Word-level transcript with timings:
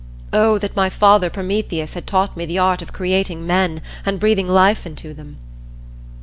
Oh, 0.33 0.57
that 0.57 0.75
my 0.75 0.89
father 0.89 1.29
Prometheus 1.29 1.93
had 1.93 2.07
taught 2.07 2.35
me 2.35 2.47
the 2.47 2.57
art 2.57 2.81
of 2.81 2.91
creating 2.91 3.45
men 3.45 3.83
and 4.03 4.19
breathing 4.19 4.47
life 4.49 4.83
into 4.87 5.13
them!" 5.13 5.37